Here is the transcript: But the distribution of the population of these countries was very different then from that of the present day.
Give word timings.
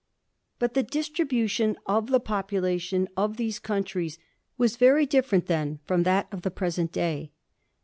But 0.57 0.73
the 0.73 0.81
distribution 0.81 1.77
of 1.85 2.07
the 2.07 2.19
population 2.19 3.07
of 3.15 3.37
these 3.37 3.59
countries 3.59 4.17
was 4.57 4.75
very 4.75 5.05
different 5.05 5.45
then 5.45 5.77
from 5.85 6.01
that 6.05 6.27
of 6.31 6.41
the 6.41 6.49
present 6.49 6.91
day. 6.91 7.29